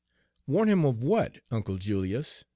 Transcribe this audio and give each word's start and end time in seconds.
"Warn 0.47 0.67
him 0.67 0.83
of 0.83 1.03
what, 1.03 1.41
Uncle 1.51 1.77
Julius?" 1.77 2.43